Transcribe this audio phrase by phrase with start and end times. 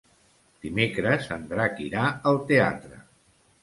[0.63, 3.05] Dimecres en Drac irà al teatre.